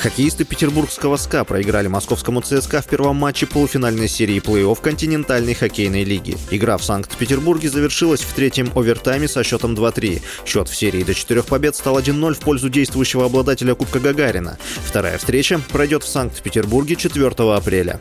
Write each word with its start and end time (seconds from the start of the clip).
Хоккеисты 0.00 0.44
петербургского 0.44 1.18
СКА 1.18 1.44
проиграли 1.44 1.86
московскому 1.86 2.40
ЦСКА 2.40 2.80
в 2.80 2.86
первом 2.86 3.16
матче 3.16 3.46
полуфинальной 3.46 4.08
серии 4.08 4.40
плей-офф 4.40 4.80
континентальной 4.80 5.52
хоккейной 5.52 6.04
лиги. 6.04 6.38
Игра 6.50 6.78
в 6.78 6.84
Санкт-Петербурге 6.84 7.68
завершилась 7.68 8.22
в 8.22 8.32
третьем 8.32 8.72
овертайме 8.74 9.28
со 9.28 9.44
счетом 9.44 9.74
2-3. 9.74 10.22
Счет 10.46 10.68
в 10.70 10.74
серии 10.74 11.02
до 11.02 11.12
четырех 11.12 11.44
побед 11.44 11.76
стал 11.76 11.98
1-0 11.98 12.32
в 12.32 12.38
пользу 12.38 12.70
действующего 12.70 13.26
обладателя 13.26 13.74
Кубка 13.74 14.00
Гагарина. 14.00 14.56
Вторая 14.86 15.18
встреча 15.18 15.60
пройдет 15.70 16.02
в 16.02 16.08
Санкт-Петербурге 16.08 16.96
4 16.96 17.26
апреля. 17.54 18.00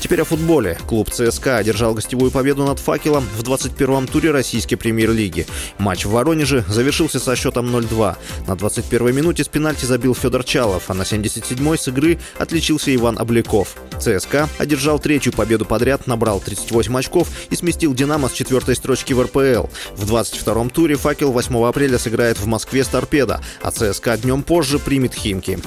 Теперь 0.00 0.22
о 0.22 0.24
футболе. 0.24 0.78
Клуб 0.86 1.10
ЦСКА 1.10 1.56
одержал 1.56 1.92
гостевую 1.92 2.30
победу 2.30 2.64
над 2.64 2.78
«Факелом» 2.78 3.26
в 3.36 3.42
21-м 3.42 4.06
туре 4.06 4.30
российской 4.30 4.76
премьер-лиги. 4.76 5.46
Матч 5.78 6.04
в 6.04 6.10
Воронеже 6.10 6.64
завершился 6.68 7.18
со 7.18 7.34
счетом 7.34 7.74
0-2. 7.74 8.16
На 8.46 8.52
21-й 8.52 9.12
минуте 9.12 9.44
с 9.44 9.48
пенальти 9.48 9.84
забил 9.84 10.14
Федор 10.14 10.44
Чалов, 10.44 10.84
а 10.88 10.94
на 10.94 11.02
77-й 11.02 11.78
с 11.78 11.88
игры 11.88 12.18
отличился 12.38 12.94
Иван 12.94 13.18
Обляков. 13.18 13.74
ЦСКА 13.98 14.48
одержал 14.58 15.00
третью 15.00 15.32
победу 15.32 15.64
подряд, 15.64 16.06
набрал 16.06 16.40
38 16.40 16.96
очков 16.96 17.28
и 17.50 17.56
сместил 17.56 17.92
«Динамо» 17.92 18.28
с 18.28 18.32
четвертой 18.32 18.76
строчки 18.76 19.12
в 19.12 19.22
РПЛ. 19.22 19.66
В 19.96 20.12
22-м 20.12 20.70
туре 20.70 20.96
«Факел» 20.96 21.32
8 21.32 21.66
апреля 21.66 21.98
сыграет 21.98 22.38
в 22.38 22.46
Москве 22.46 22.84
с 22.84 22.88
«Торпедо», 22.88 23.40
а 23.62 23.70
ЦСКА 23.72 24.16
днем 24.18 24.42
позже 24.42 24.78
примет 24.78 25.14
«Химки». 25.14 25.58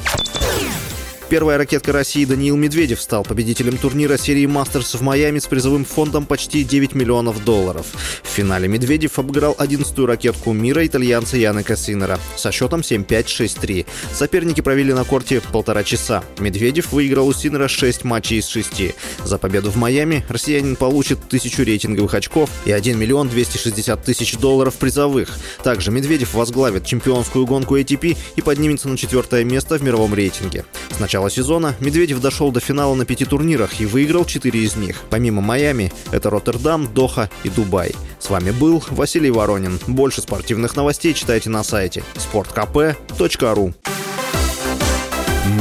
Первая 1.32 1.58
ракетка 1.58 1.94
России 1.94 2.26
Даниил 2.26 2.58
Медведев 2.58 3.02
стал 3.02 3.24
победителем 3.24 3.78
турнира 3.78 4.18
серии 4.18 4.46
«Мастерс» 4.48 4.96
в 4.96 5.02
Майами 5.02 5.40
с 5.40 5.46
призовым 5.46 5.86
фондом 5.86 6.26
почти 6.26 6.66
9 6.66 6.94
миллионов 6.94 7.46
долларов. 7.46 7.86
В 8.22 8.28
финале 8.28 8.68
Медведев 8.68 9.18
обыграл 9.18 9.56
11-ю 9.58 10.06
ракетку 10.06 10.52
мира 10.52 10.86
итальянца 10.86 11.38
Яна 11.38 11.64
Кассинера 11.64 12.20
со 12.36 12.52
счетом 12.52 12.82
7-5-6-3. 12.82 13.86
Соперники 14.14 14.60
провели 14.60 14.92
на 14.92 15.06
корте 15.06 15.42
полтора 15.54 15.86
часа. 15.86 16.22
Медведев 16.38 16.92
выиграл 16.92 17.30
у 17.30 17.34
Синера 17.34 17.70
6 17.70 18.04
матчей 18.04 18.40
из 18.40 18.48
6. 18.48 18.94
За 19.24 19.38
победу 19.38 19.72
в 19.72 19.78
Майами 19.78 20.26
россиянин 20.28 20.76
получит 20.76 21.30
тысячу 21.30 21.64
рейтинговых 21.64 22.14
очков 22.14 22.50
и 22.66 22.74
1 22.74 23.00
миллион 23.00 23.30
260 23.30 24.04
тысяч 24.04 24.36
долларов 24.36 24.76
призовых. 24.76 25.30
Также 25.64 25.92
Медведев 25.92 26.34
возглавит 26.34 26.86
чемпионскую 26.86 27.46
гонку 27.46 27.78
ATP 27.78 28.18
и 28.36 28.42
поднимется 28.42 28.90
на 28.90 28.98
четвертое 28.98 29.46
место 29.46 29.78
в 29.78 29.82
мировом 29.82 30.14
рейтинге. 30.14 30.66
Сначала 30.98 31.21
начала 31.22 31.30
сезона 31.30 31.76
Медведев 31.80 32.20
дошел 32.20 32.52
до 32.52 32.60
финала 32.60 32.96
на 32.96 33.06
пяти 33.06 33.26
турнирах 33.26 33.80
и 33.80 33.86
выиграл 33.86 34.26
четыре 34.26 34.62
из 34.62 34.76
них. 34.76 35.02
Помимо 35.10 35.42
Майами, 35.42 35.92
это 36.12 36.30
Роттердам, 36.32 36.92
Доха 36.94 37.30
и 37.44 37.50
Дубай. 37.50 37.94
С 38.20 38.30
вами 38.30 38.52
был 38.52 38.84
Василий 38.90 39.30
Воронин. 39.30 39.80
Больше 39.88 40.22
спортивных 40.22 40.76
новостей 40.76 41.14
читайте 41.14 41.50
на 41.50 41.64
сайте 41.64 42.04
sportkp.ru 42.16 43.74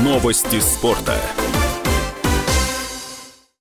Новости 0.03 0.61
спорта. 0.61 1.17